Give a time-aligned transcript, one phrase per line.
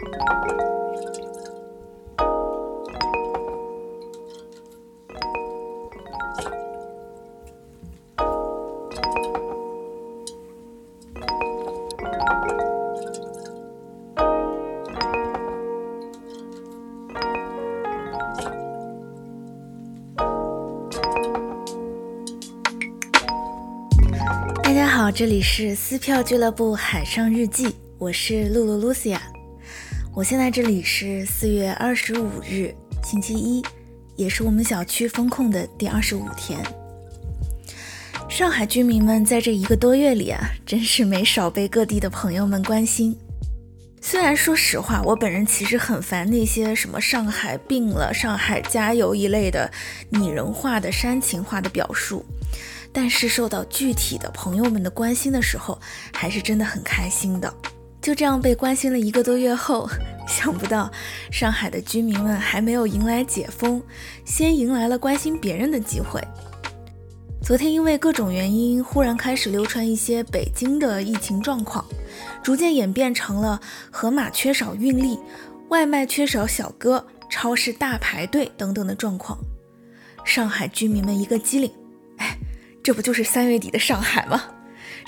[0.00, 0.06] 大
[24.72, 29.20] 家好，这里是撕票俱乐部海上日记，我是露露露西亚。
[30.12, 33.64] 我现在这里是四月二十五日，星期一，
[34.16, 36.60] 也是我们小区封控的第二十五天。
[38.28, 43.16] 上海居民们在这一个多月里啊，真是没少被各地的朋友们关心。
[44.02, 49.70] 虽然说实话，我本人其实很烦那些什么“上海病了”“上海加油”一类的
[50.08, 52.26] 拟人化的煽情化的表述。
[52.92, 55.80] 但是受到具体的朋友们的关心的时候，
[56.12, 57.54] 还是真的很开心的。
[58.00, 59.88] 就这样被关心了一个多月后，
[60.26, 60.90] 想不到
[61.30, 63.82] 上海的居民们还没有迎来解封，
[64.24, 66.20] 先迎来了关心别人的机会。
[67.42, 71.84] 昨天因为各种原因，忽然开始流传一些北京的疫情状况，
[72.42, 75.18] 逐渐演变成了盒马缺少运力、
[75.68, 79.38] 外卖缺少小哥、超市大排队等等的状况。
[80.24, 81.70] 上海居民们一个机灵。
[82.18, 82.36] 哎
[82.82, 84.42] 这不就是三月底的上海吗？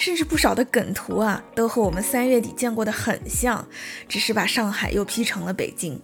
[0.02, 3.64] 甚至不少的梗图啊，都和我们三月底见过的很像，
[4.08, 6.02] 只是把上海又 P 成了北京。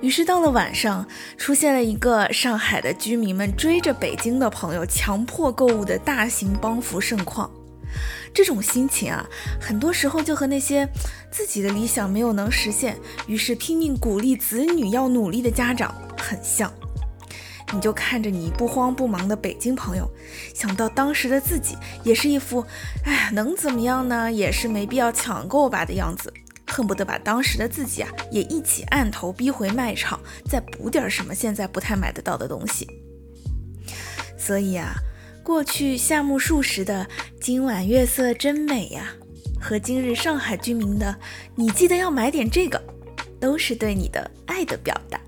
[0.00, 1.06] 于是到了晚上，
[1.36, 7.50] 出现了一个上海的居民们追着北京的朋友强迫购物的大型帮扶盛况。
[8.32, 9.28] 这种心情啊，
[9.60, 10.88] 很多时候就和那些
[11.30, 16.72] 自己的理想没有能实现，于是拼命鼓励子女要努力的家长很像。
[17.72, 20.08] 你就看着你不慌不忙的北京朋友，
[20.54, 22.64] 想到当时的自己也是一副，
[23.04, 24.30] 哎，能怎么样呢？
[24.30, 26.32] 也是没必要抢购吧的样子，
[26.66, 32.86] 恨不得把当时的自己啊也一起按头逼回卖场，再补点什么现在不太买得到的东西。
[34.38, 34.94] 所以啊，
[35.42, 37.08] 过去夏目漱石的
[37.40, 39.14] “今晚月色真美呀”，
[39.60, 41.16] 和今日上海居民的
[41.56, 42.80] “你记得要买点这个”，
[43.40, 45.18] 都是对你的爱的表达。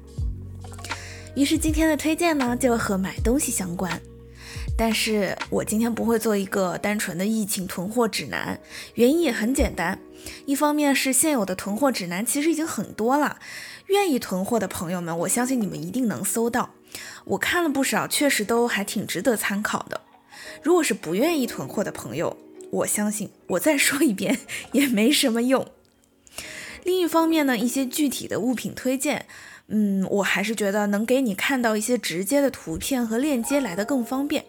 [1.37, 4.01] 于是今天的推荐呢，就和买东西相关。
[4.75, 8.59] 但是我今天不会做一个单纯的疫情囤货指南，
[8.95, 9.99] 原因也很简单。
[10.47, 13.39] 一方面是现有的囤货指南其实已经很多了，
[13.89, 16.71] 愿意囤货的朋友们，我相信你们一定能搜到。
[17.27, 20.01] 我看了不少，确实都还挺值得参考的。
[20.63, 22.39] 如果是不愿意囤货的朋友，
[22.71, 24.39] 我相信我再说一遍
[24.73, 25.71] 也没什么用。
[26.83, 29.27] 另一方面呢，一些具体的物品推荐。
[29.69, 34.45] 嗯，我还是觉得能给你看到一些直接的图片和链接来的更方便。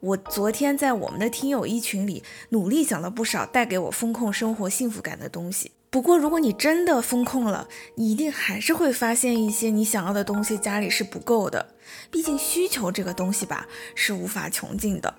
[0.00, 5.72] 我昨天在我们的听友一群里努力想了不少带给我风控生活幸福感的东西。
[5.90, 11.74] 不过，如果你真的风控了，你一定还是会发现一些你想要的东西家里是不够的。
[12.10, 15.12] 毕竟需求这个东西吧，是无法穷尽的。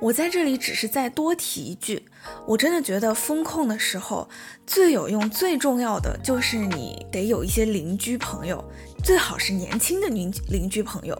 [0.00, 2.04] 我在这里只是再多提一句，
[2.46, 4.28] 我真的觉得风控的时候
[4.66, 8.64] 最有用、最重要的就是你得有一些邻居朋友，
[9.04, 11.18] 最好是年轻的邻邻居朋友。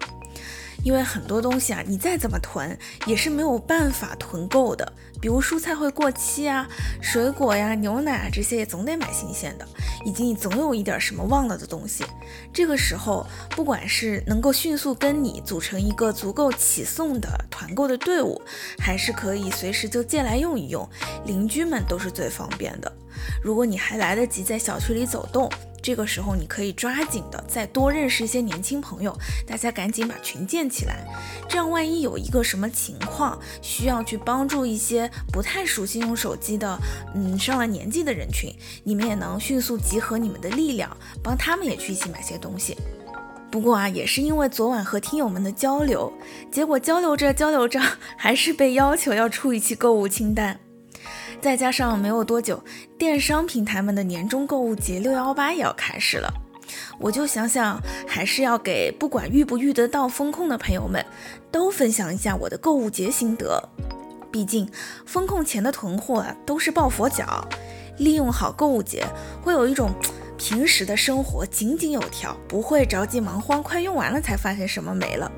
[0.82, 4.92] 因为很多东西啊，你再怎么囤也是没有办法囤够的。
[5.20, 6.66] 比如蔬菜会过期啊，
[7.02, 9.68] 水果呀、牛奶啊这些也总得买新鲜的，
[10.06, 12.04] 以及你总有一点什么忘了的东西。
[12.54, 18.40] 这个时候，不管是能够迅速跟你组成一个足够起送的团购的队伍，
[18.78, 20.88] 还是可以随时就借来用一用，
[21.26, 22.90] 邻居们都是最方便的。
[23.42, 25.50] 如果你还来得及在小区里走动。
[25.82, 31.06] 这个时候，你可以抓紧的再多认识一些年轻朋友，大家赶紧把群建起来。
[31.48, 36.78] 这样，万一有一个什么情况需要去帮助一些不太熟悉用手机的，
[37.14, 38.54] 嗯，上了年纪的人群，
[38.84, 42.76] 你们也能迅速集合你们的力量，帮他们也去一起买些东西。
[43.50, 46.12] 不过啊，也是因为昨晚和听友们的交流，
[46.52, 47.80] 结果交流着交流着，
[48.16, 50.60] 还是被要求要出一期购物清单。
[51.40, 52.62] 再加上没有多久，
[52.98, 56.30] 电商平台们的年终购物节六幺八也要开始了，
[56.98, 61.04] 我就想想，还是要给不管遇不遇得到风控的朋友们，
[61.50, 63.68] 都分享一下我的购物节心得。
[64.30, 64.70] 毕竟
[65.06, 67.48] 风控前的囤货啊，都是抱佛脚，
[67.98, 69.04] 利用好购物节，
[69.42, 69.90] 会有一种
[70.36, 75.32] 平时的生活井井有条，不会着急忙慌，快用完了才发现什么没了。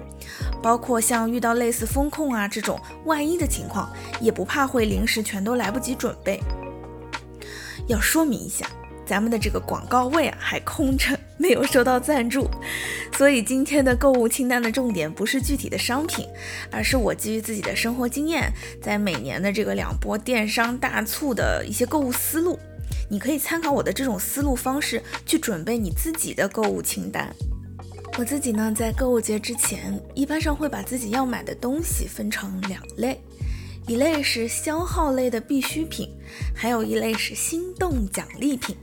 [0.62, 6.40] 包括像遇到类似风控啊这种万一的情况，也不怕会临时全都来不及准备。
[7.88, 8.66] 要说明一下，
[9.04, 12.48] 咱们的这个广告位啊还空着，没有收到赞助，
[13.16, 16.28] 所以今天的购物清单的重点不是具体的商品，
[16.70, 22.58] 而是我基于自己的生活经验，在每年的这个两波电商大促的一些购物思路。
[23.10, 27.34] 你可以参考我的这种思路方式去准备你自己的购物清单。
[28.18, 33.18] 我自己呢，在购物节之前，一般上会把自己要买的东西分成两类，
[33.88, 36.10] 一类是消耗类的必需品，
[36.54, 38.76] 还有一类是心动奖励品。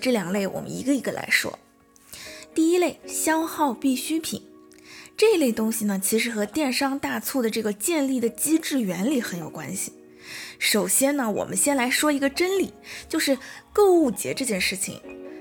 [0.00, 1.58] 这两类我们一个一个来说。
[2.54, 4.40] 第一类消耗必需品。
[5.16, 9.92] 这类东西呢，其实和电商大促的这个建立的机制原理很有关系。
[10.60, 12.72] 首先呢，我们先来说一个真理，
[13.08, 13.36] 就是
[13.72, 15.00] 购物节这件事情，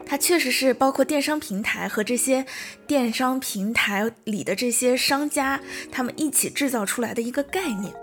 [0.09, 2.44] 它确实是包括电商平台和这些
[2.88, 5.61] 电商平台里的这些商家
[5.91, 7.94] 他们一起制造出来的一个概念。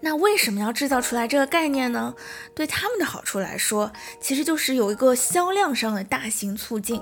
[0.00, 2.16] 那为什么要制造出来这个概念呢？
[2.52, 7.00] 对他们的好处来说，其实就是有一个销量上的大型促进。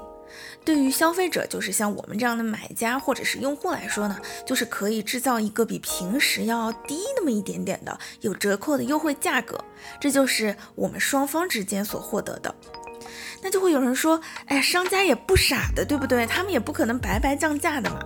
[0.62, 9.58] 对于消费者，就是像我们这样的买家或者是用户来说呢，就是可以制造一个比平时要低那么一点点的有折扣的优惠价格，
[9.99, 12.55] 这就是我们双方之间所获得的。
[13.42, 16.26] 那就会有人说，哎，商家也不傻的，对不对？
[16.26, 18.00] 他们也不可能白白降价的嘛。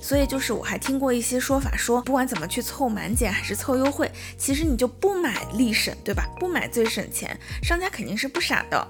[0.00, 6.28] 所以就是我还听过一些说法，说不管怎么去凑满减还是凑优惠，其实你就不买立省，对吧？
[6.38, 8.88] 不买最省钱，商家肯定是不傻的。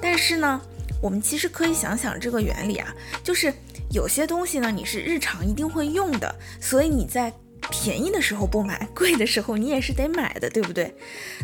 [0.00, 0.60] 但是呢？
[1.00, 2.94] 我们其实可以想想这个原理啊，
[3.24, 3.52] 就是
[3.90, 7.32] 有些东西呢，你是日常一定会用的，所以你在。
[7.72, 10.94] 便宜的时候不买， 贵的时候你也是得买的，对不对？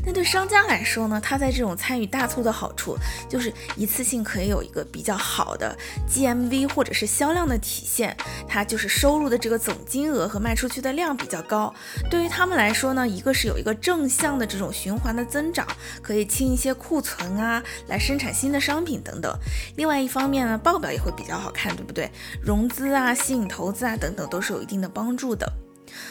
[0.04, 2.96] 那对商家来说呢，他在这种参与大促的好处
[3.28, 5.76] 就是一次性可以有一个比较好的
[6.08, 8.14] GMV 或者是销量的体现，
[8.46, 11.75] 它就是收入的这个总金额和卖出去的量比较高。
[12.10, 15.66] 对于他们来说呢，一个是有一个正向的这种循环的增长，
[16.02, 19.34] 可以清一些库存啊，来生产新的商品等等。
[19.76, 22.10] 另外一方面呢，报表也会比较好看，对不对？
[22.42, 25.50] 融资啊，吸引投资啊等等都是有一定的帮助的。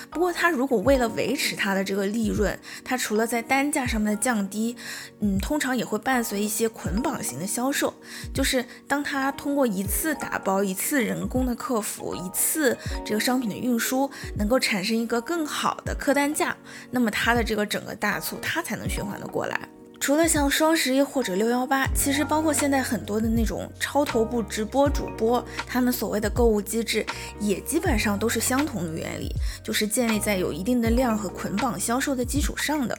[0.10, 4.76] 不过，它如果为了维持它的这个利润，它除了在单价上面的降低，
[5.20, 7.94] 嗯，通常也会伴随一些捆绑型的销售，
[8.34, 16.56] 就是当它通过一次打包、一次人工的客服、一次这个商品的运输，能够产生一个更好的客单价，
[16.92, 19.68] 那么它的这个整个大促它才能循环的过来。
[20.00, 27.06] 除了像双十一或者六幺八，其实包括现在很多的那种超头部直播主播，他们所谓的购物机制，
[27.40, 29.34] 也基本上都是相同的原理，
[29.64, 32.98] 就是建立在有一定的量和捆绑销售的基础上的。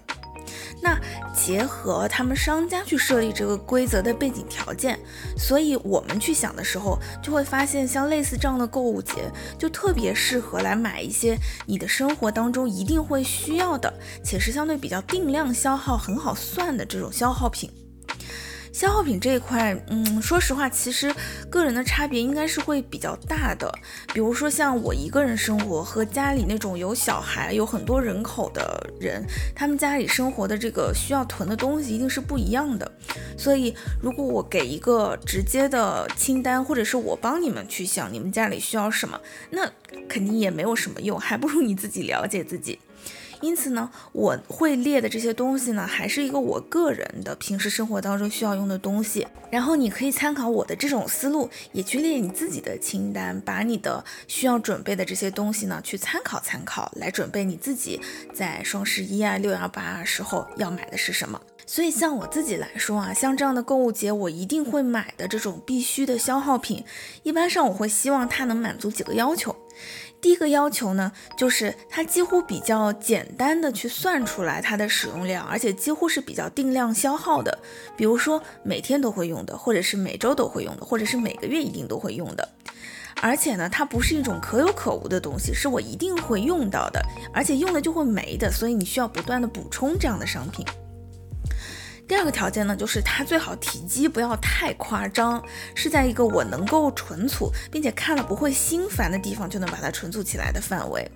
[0.83, 0.99] 那
[1.35, 4.99] 结合他们商家去设立这个规则的背景条件，
[5.37, 13.93] 所以我们去想的时候，就会发现像类似这样的购物节，就特别适合来买一些你的生活当中一定会需要的，
[14.23, 17.71] 且是相对比较定量消耗、很好算的这种消耗品。
[18.79, 21.13] 消耗品这一块，嗯，说实话，其实
[21.51, 23.69] 个人的差别应该是会比较大的。
[24.15, 32.89] 比如说像我一个人生活和家里那种有小孩、有很多人口的人，他们家里生活的这个需要囤的东西一定是不一样的。
[33.37, 39.21] 所以，如果我给一个直接的清单，或者是我帮你们去想你们家里需要什么，
[39.51, 39.69] 那
[40.09, 42.79] 肯定也没有什么用，还不如你自己了解自己。
[43.40, 49.26] 因此呢，我会列的这些东西呢，还是一个我个人的平时生活当中需要用的东西。
[49.50, 58.00] 然后你可以参考我的这种思路，也去列你自己的清单，把你的需要准备的这些东西呢，去参考参考，来准备你自己
[58.35, 61.41] 在双十一啊、六幺八时候要买的是什么。
[61.64, 66.82] 所以像我自己来说啊，像这样的购物节，我一定会买的这种必须的消耗品，
[67.22, 69.55] 一般上我会希望它能满足几个要求。
[70.20, 77.56] 第一个要求呢，就是它几乎比较简单的去算出来它的使用量，而且几乎是比较定量消耗的。
[77.96, 82.48] 比如说每天都会用的，或者是每周都会用的，或者是每个月一定都会用的。
[83.20, 87.01] 而且呢，它不是一种可有可无的东西，是我一定会用到的，
[87.32, 90.65] 而且用了就会没的，所以你需要不断的补充这样的商品。
[92.08, 95.41] 第二个条件呢，就是它最好体积不要太夸张，
[95.74, 101.06] 是在一个我能够存储，并且看了不会心烦的地方就能把它存储起来的范围。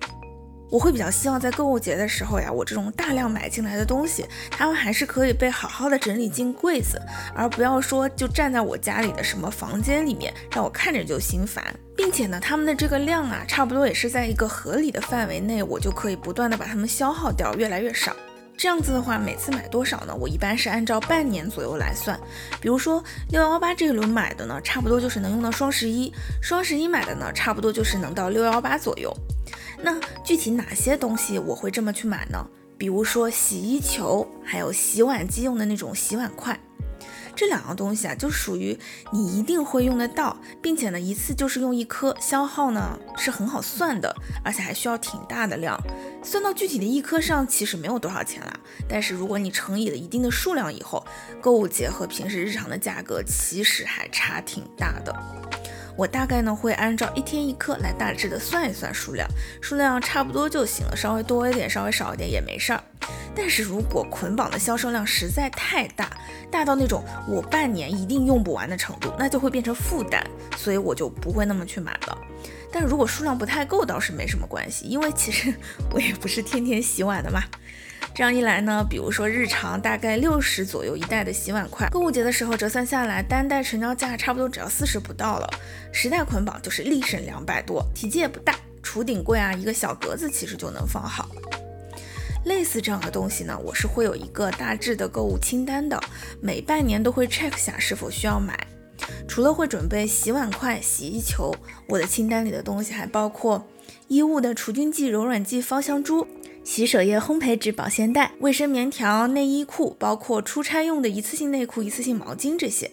[0.69, 7.01] 我会比较希望在购物节的时候呀，我这种大量买进来的东西，它们还是可以被好好的整理进柜子，
[7.35, 11.63] 而不要说就站在我家里的什么房间里面，让我看着就心烦，
[11.97, 18.15] 并且呢，它们的这个量啊，差不多也是在一个合理的范围内，我就可以不断的把它们消耗掉，越来越少。
[18.55, 20.15] 这样子的话，每次买多少呢？
[20.15, 22.17] 我一般是按照半年左右来算。
[22.61, 29.13] 比如说六幺八这一轮买的呢，差不多就是能用到双十一；双十一买的呢，差不多就是能到六幺八左右。
[29.81, 32.45] 那具体哪些东西我会这么去买呢？
[32.77, 36.57] 比如说洗衣球，还有洗碗机用的那种洗碗筷。
[37.35, 38.77] 这两样东西啊，就属于
[39.11, 45.79] 你一定会用得到，并且呢，一次就是用一颗，消耗呢是很好算的，而且还需要挺大的量。
[46.23, 48.53] 算到具体的一颗上，其实没有多少钱啦。
[48.87, 51.05] 但是如果你乘以了一定的数量以后，
[51.41, 55.13] 购物节和平时日常的价格其实还差挺大的。
[55.95, 59.27] 我大概呢会按照一天一颗来大致的算一算数量，
[59.61, 62.83] 数量差不多就行了，稍微多一点，稍微少一点也没事儿。
[63.35, 66.09] 但是如果捆绑的销售量实在太大，
[66.51, 70.23] 大到那种我半年一定用不完的程度，那就会变成负担，
[70.57, 72.17] 所以我就不会那么去买了。
[72.71, 75.53] 但如果数量不太够，倒是没什么关系，因为其实
[75.93, 77.43] 我也不是天天洗碗的嘛。
[78.15, 85.49] 这样一来呢，比如说日常大概六十左右一袋的洗碗筷，购物节的时候折算下来，单袋成交价差不多只要四十不到了，
[85.91, 91.27] 十袋捆绑就是立省两百多，体积也不大，厨顶柜啊一个小格子其实就能放好。
[92.45, 95.99] 类似这样的东西呢，我是会有一个大致的购物清单的，
[96.39, 98.67] 每半年都会 check 下是否需要买。
[99.27, 101.51] 除了会准备洗碗筷、洗衣球，
[101.89, 103.67] 我的清单里的东西还包括
[104.07, 106.27] 衣物的除菌剂、柔软剂、芳香珠。
[106.63, 112.89] 洗手液、烘焙纸、保鲜袋、卫生棉条、内衣裤，包括出差用的一次性内裤、一次性毛巾这些。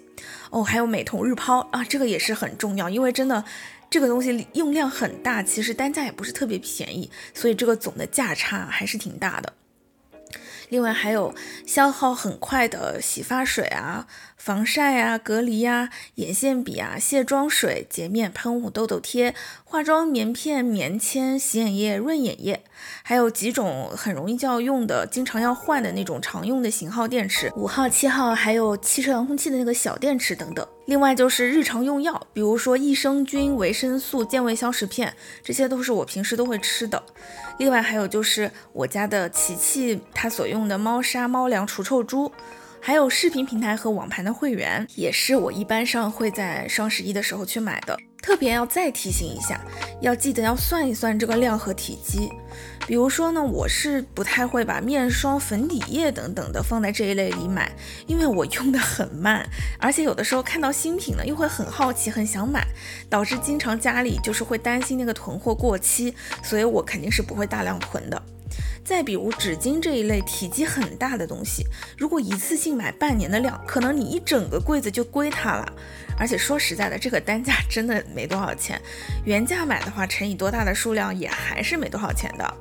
[0.50, 3.44] 哦，还有美瞳日抛啊，这个也是很重要，因为真的
[3.88, 9.52] 这个东西用量很大，其实单价也不是特别便宜，所以这个总的价差还是挺大的。
[10.68, 11.34] 另外还有
[11.66, 14.06] 消耗很快的洗发水啊、
[14.40, 22.64] 防晒啊、隔离呀、眼线笔啊、卸妆水、洁面喷雾、痘痘贴、化妆棉片、棉签、洗眼液、润眼液，
[23.02, 30.66] 还有几种很容易就要用的、经常要换的那种常用的型号电池，五号、七号，还有汽车遥控器的那个小电池等等。
[30.86, 37.02] 另外就是日常用药，比如说益生菌、维生素、健胃消食片，这些都是我平时都会吃的。
[37.58, 42.32] 另外还有就是我家的琪琪，它所用的猫砂、猫粮除臭珠。
[42.82, 47.96] 还有视频平台和网盘的会员，也是我一般上会在双十一的时候去买的。
[48.22, 49.60] 特别要再提醒一下，
[50.00, 52.30] 要记得要算一算这个量和体积。
[52.86, 57.70] 比如说呢，我是不太会把面霜、粉底液等等的放在这一类里买，
[58.06, 59.46] 因为我用的很慢，
[59.78, 62.66] 而且有的时候看到新品呢，又会很好奇，很想买，
[63.08, 68.22] 导致经常家里就是会担心那个囤货过期，所以我肯定是不会大量囤的。
[68.84, 71.64] 再比如纸巾这一类体积很大的东西，
[71.96, 75.72] 如果一次性买半年的量，可能你一整个柜子就归它了。
[76.18, 78.80] 而且说实在的，这个单价真的没多少钱，
[79.24, 82.54] 原价买的话乘以多大的数量也还是没多少钱的。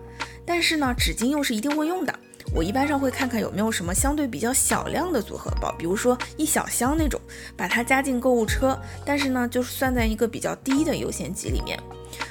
[0.46, 2.20] 但是呢，纸巾又是一定会用的，
[2.54, 7.20] 我一般上会看看有没有什么相对比较小量的组合包，比如说一小箱那种，
[7.58, 11.78] 把它加进购物车，但是呢，就是算在一个比较低的优先级里面。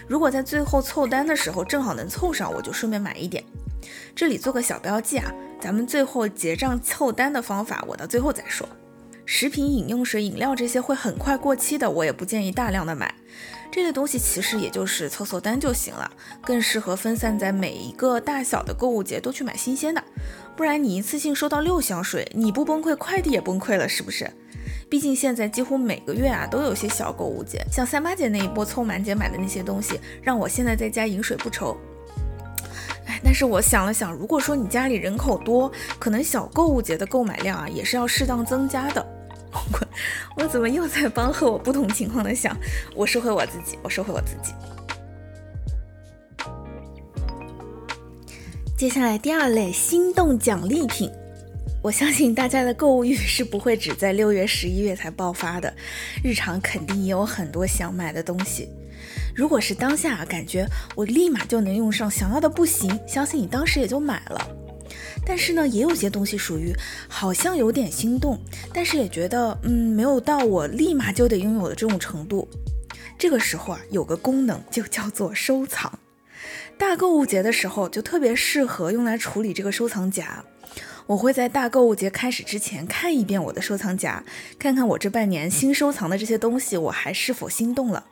[0.09, 3.45] 如果在最后凑单的时候正好能凑上，我就顺便买一点。
[4.17, 8.67] 这里做个小标记啊，咱们最后结账凑单的方法，我到最后再说。
[9.27, 13.15] 食品、饮用水、饮料这些会很快过期的，我也不建议大量的买。
[13.71, 16.11] 这类东西其实也就是凑凑单就行了，
[16.41, 20.03] 更适合分散在每一个大小的购物节都去买新鲜的。
[20.57, 24.33] 不然你一次性收到六箱水，你不崩溃，快递也崩溃了，是不是？
[24.91, 31.77] 毕竟现在几乎每个月啊都有些小购物节，像三八节那一波凑满减买的那些东西，让我现在在家饮水不愁。
[33.07, 39.07] 哎，但是我想了想，如果说你家里人口多，可能小购物节的购买量啊也是要适当增加的。
[39.53, 39.89] 我
[40.43, 42.57] 我怎么又在帮和我不同情况的想？
[42.95, 44.53] 我收回我自己，我收回我自己。
[48.77, 51.11] 接下来第二类心动奖励品，
[51.81, 55.73] 我相信大家的购物欲是不会只在六月、十一月才爆发的，
[56.25, 58.69] 日常肯定也有很多想买的东西。
[59.35, 60.67] 如果是当下感觉
[60.97, 64.51] 我立马就能用上，想要的不行，相信你当时也就买了。
[65.25, 66.75] 但是呢，也有些东西属于
[67.07, 68.39] 好像有点心动，
[68.75, 72.49] 但是也觉得嗯没有到我立马就得拥有的这种程度。
[73.17, 75.97] 这个时候啊，有个功能就叫做收藏。
[76.77, 80.45] 大购物节的时候就特别适合用来处理这个收藏夹。
[81.09, 84.23] 我会在大购物节开始之前看一遍我的收藏夹，
[84.59, 88.05] 看看我这半年新收藏的这些东西我还是否心动了。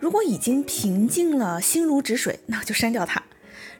[0.00, 3.22] 如果已经平静了，心如止水，那就删掉它。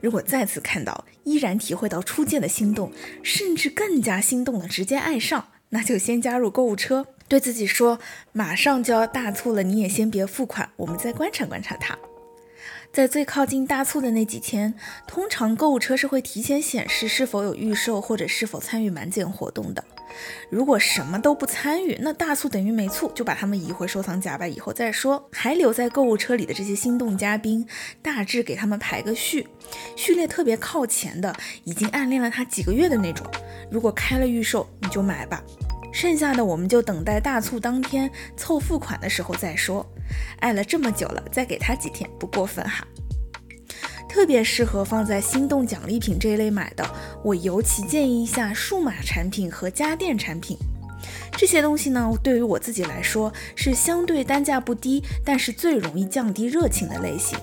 [0.02, 2.92] 如果再次看到，依然体会到初见的心动，
[3.22, 7.98] 甚至更加心动了，直接爱上，那就先加入购物车，对自己说，
[8.32, 11.96] 马上就要大促了，你也先别付款，我们再观察观察它。
[12.92, 14.74] 在最靠近大促的那几天，
[15.06, 19.82] 通常购物车是会提前显示是否有预售或者是否参与满减活动的。
[20.50, 25.26] 如果什么都不参与，那大促等于没促，就把它们移回收藏夹吧，以后再说。
[25.32, 27.66] 还留在购物车里的这些心动嘉宾，
[28.02, 29.48] 大致给他们排个序，
[29.96, 31.34] 序列特别靠前的，
[31.64, 33.26] 已经暗恋了他几个月的那种，
[33.70, 35.42] 如果开了预售，你就买吧。
[35.94, 39.86] 剩下的我们就等待大促当天凑付款的时候再说。
[40.40, 42.86] 爱了这么久了，再给他几天不过分哈。
[44.08, 46.84] 特别适合放在心动奖励品这一类买的，
[47.24, 50.58] 我尤其建议一下数码产品和家电产品。
[51.32, 57.38] 这些东西呢，对于我自己来说是相对单价不低，但是最容易降低热情的类型。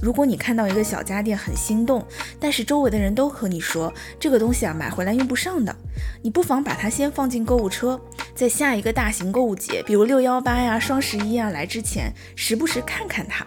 [0.00, 2.04] 如果你看到一个小家电很心动，
[2.38, 5.74] 但是周围的人都和你说这个东西啊买回来用不上的，
[6.22, 8.00] 你不妨把它先放进购物车，
[8.34, 13.44] 在下一个大型购物节，比如六幺八呀、双十一啊来之前，时不时看看它。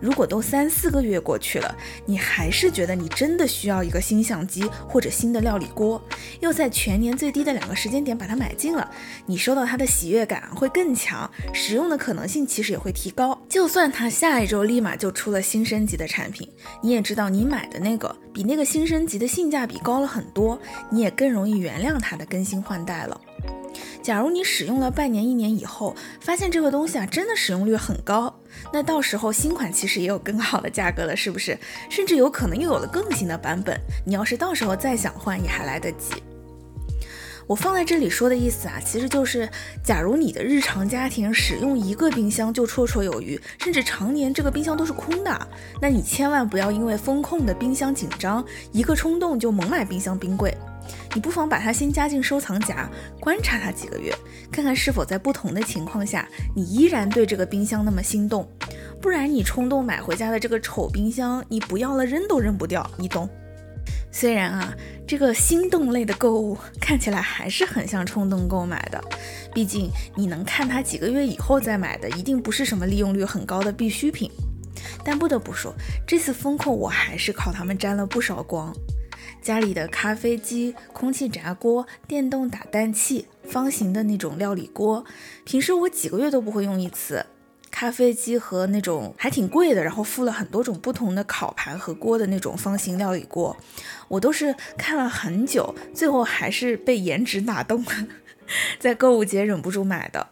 [0.00, 1.74] 如果都三四个月过去了，
[2.06, 6.02] 你还是觉得你真的需要一个新相机或者新的料理锅，
[6.40, 8.90] 又在全年最低的两个时间点把它买进了，
[9.26, 13.38] 你收到它的喜悦感会更强，使用的可能性其实也会提高。
[13.48, 16.48] 就算它下一周立马就出了新升级的产品，
[16.82, 20.58] 你也知道你买的那个比那个新升级的性价比高了很多，
[20.90, 23.20] 你也更容易原谅它的更新换代了。
[24.02, 28.39] 假如你使用了半年、一年以后，发现这个东西啊真的使用率很高，
[28.72, 31.58] 那到时候新款其实也有更好的价格了，是不是？
[31.88, 33.78] 甚至有可能又有了更新的版本。
[34.06, 36.14] 你要是到时候再想换，也还来得及。
[37.46, 39.48] 我放在这里说的意思啊，其实就是，
[39.82, 45.48] 假如你的日常家庭使用一个冰箱就绰绰有余，甚至常年这个冰箱都是空的，
[45.82, 50.56] 那你千万不要因为风控的冰箱紧张，一个冲动就猛买冰箱冰柜。
[51.14, 52.88] 你不妨把它先加进收藏夹，
[53.18, 54.14] 观察它几个月，
[54.50, 58.48] 看看是否在不同的情况下，你依然对这个冰箱那么心动。
[59.00, 63.28] 不然你冲动买回家的这个丑冰箱，你不要了扔都扔不掉，你懂？
[64.12, 64.74] 虽然啊，
[65.06, 69.02] 这个心动类的购物看起来还是很像冲动购买的，
[69.54, 74.30] 毕竟你能看它几个月以后再买的，一定不是什么利用率很高的必需品。
[75.04, 75.74] 但不得不说，
[76.06, 78.74] 这次风控我还是靠它们沾了不少光。
[79.42, 85.04] 家里的咖啡机、空气炸锅、电动打蛋器、方形的那种料理锅，
[85.44, 87.26] 平时我几个月都不会用一次。
[87.70, 93.56] 咖啡机和那种还挺贵的，然后附了很多种不同的烤盘和锅的那种方形料理锅，
[94.08, 97.92] 我都是看了很久，最后还是被颜值打动了，
[98.78, 100.28] 在购物节忍不住买的。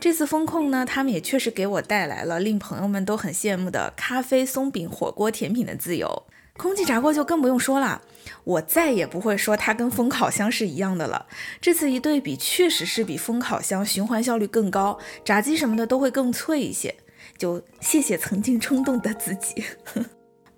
[0.00, 6.24] 这次风控呢，他们也确实给我带来了令朋友们都很羡慕的咖啡、松饼、火锅、甜品的自由。
[6.56, 8.02] 空气炸锅就更不用说了，
[8.44, 11.26] 我再也不会说它跟风烤箱是一样的了。
[11.60, 16.94] 这次一对比，确实是比风烤箱循环效率更高，炸鸡什么的都会更脆一些。
[17.38, 19.64] 就谢谢曾经冲动的自己。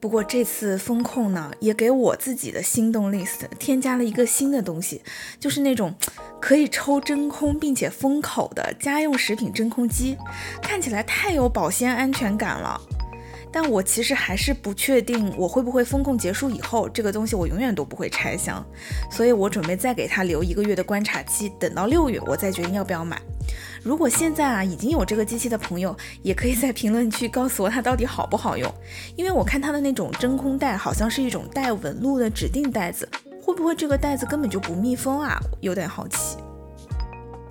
[0.00, 5.00] 不过这次风控呢，也给我自己的心动 list 添加了一个新的东西，
[5.38, 5.94] 就是那种
[6.40, 10.16] 可以抽真空并且封口的家用食品真空机，
[10.61, 12.81] 看起来太有保鲜安全感了。
[13.52, 18.64] 但我其实还是不确定我会不会风控结束以后，这个东西我永远都不会拆箱，
[19.10, 23.20] 所以我准备再给它留一个月的观察期，等到六月我再决定要不要买。
[23.82, 28.72] 如果现在啊已经有这个机器的朋友，也可以在评论区告诉我它到底好不好用，
[29.16, 33.08] 因为我看它的那种真空袋好像是一种带纹路的指定袋子，
[33.42, 35.38] 会不会这个袋子根本就不密封啊？
[35.60, 36.36] 有点好奇。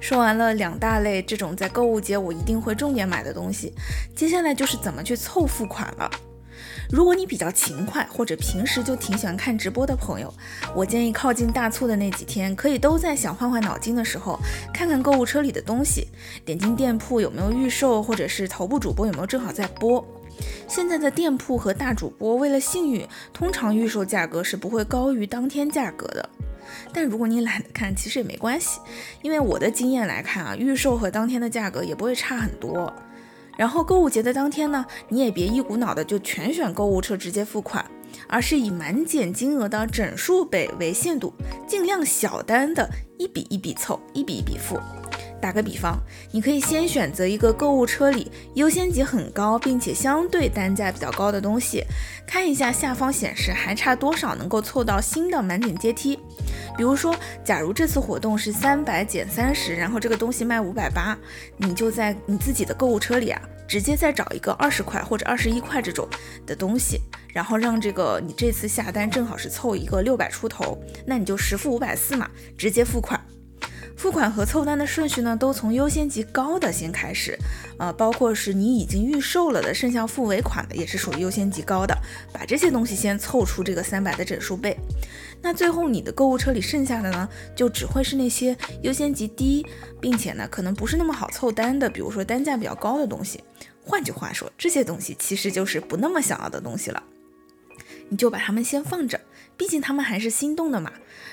[0.02, 3.72] 说完了两大类这种在购物节我一定会重点买的东西，
[4.14, 6.12] 接下来就是怎么去凑付款了。
[6.90, 10.34] 如果你比较勤快，或者平时就挺喜欢看直播的朋友，
[10.76, 14.38] 我建议靠近大促的那几天，可以都在想换换脑筋的时候，
[14.74, 16.10] 看看购物车里的东西，
[16.44, 20.06] 点进店铺有没有预售，或者是头部主播有没有正好在播。
[20.68, 26.30] 现在的店铺和大主播为了信誉，通常预售价格是不会高于当天价格的。
[26.94, 28.80] 但如果你懒得看，其实也没关系，
[29.22, 32.94] 因为我的经验来看啊，预售和当天的价格也不会差很多。
[33.58, 37.86] 然后购物节的当天呢，你也别一股脑的就全选购物车直接付款，
[38.28, 41.34] 而是以满减金额的整数倍为限度，
[41.68, 44.80] 尽量小单的一笔一笔凑，一笔一笔付。
[45.40, 45.98] 打个比方，
[46.32, 51.84] 你可以先选择一个购物车里优先级很高，并且相对单价比较高的东西，
[52.28, 56.18] 看一下下方显示还差多少能够凑到新的满减阶梯。
[56.78, 61.18] 比如说，假如这次活动是三百减三十，然后这个东西卖五百八，
[61.58, 66.08] 你就在你自己的购物车里啊，直接再找一个二十块或者二十一块这种
[66.46, 67.00] 的东西，
[67.34, 73.20] 然后让这个你这次下单正好是凑一个六百出头，那你就实付五百四嘛，直接付款。
[73.98, 77.38] 付款和凑单的顺序呢，都从优先级高的先开始，
[77.78, 81.96] 呃，包括是你已经预售了的，剩下付尾款的也是属于优先级高的，
[82.34, 84.76] 把这些东西先凑出这个三百的整数倍。
[85.42, 89.66] 那最后你的购物车里剩下的呢，就只会是那些优先级低，
[90.00, 93.44] 并且呢，可能不是那么好凑单的，比如说单价比较高的东西。
[93.84, 97.02] 换句话说，这些东西其实就是不那么想要的东西了，
[98.10, 99.20] 你就把它们先放着。
[99.58, 100.92] 毕竟他们还是心动的嘛。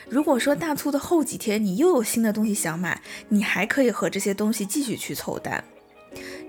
[0.09, 5.63] 如果说大促的后几天你又有新的东西想买，你还可以和这些东西继续去凑单。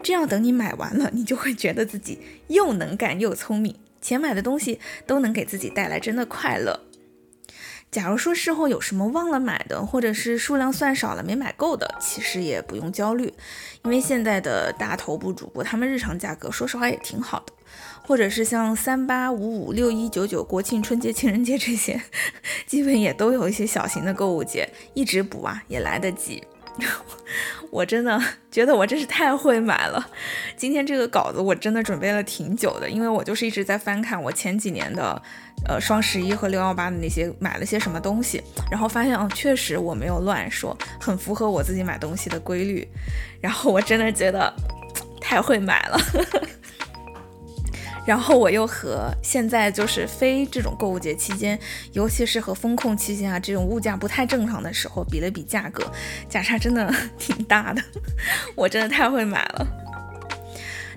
[0.01, 6.79] 这样等你买完了，你就会觉得自己又能干又聪明，钱买的东西都能给自己带来真的快乐。
[7.91, 13.33] 假如说事后有什么忘了买的，或者是数量算少了没买够的，其实也不用焦虑，
[13.83, 17.53] 因为现在的大头部主播他们日常价格说实话也挺好的，
[18.05, 21.99] 或者是像三八五五六一九九国庆春节情人节这些，
[22.67, 26.43] 基本也都有一些小型的购物节，一直补啊也来得及。
[27.71, 28.19] 我真的
[28.51, 30.09] 觉得我真是太会买了。
[30.57, 35.21] 今天这个稿子我真的准备了挺久的，因为我就是一直在翻看我前几年的，
[35.67, 42.87] 呃双十一和六幺八的那些买了些什么东西，然后发现哦，确实我没有乱说，很符合我自己买东西的规律。
[43.39, 44.51] 然后我真的觉得
[45.21, 45.99] 太会买了。
[48.05, 51.59] 然后我又和现在就是非这种购物节期间，
[51.93, 55.83] 尤其是和风控期间啊，这种物价不太正常的时候比了比价格，
[56.27, 57.81] 价差真的 挺大的，
[58.55, 59.67] 我真的太会买了。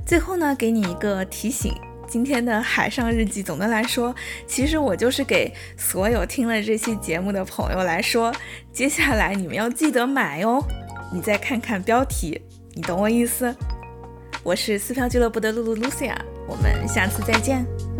[0.06, 1.74] 最后呢，给你一个提醒，
[2.08, 4.14] 今天的海上日记，总的来说，
[4.46, 8.34] 其实我就是给所有听了这期节目的朋友来说，
[8.72, 10.64] 接下来你们要记得买哦。
[11.12, 12.40] 你再看看标题，
[12.74, 13.54] 你懂我意思？
[14.42, 16.16] 我是撕票俱乐部的露露 Lucia。
[16.46, 17.91] 我们下次再见。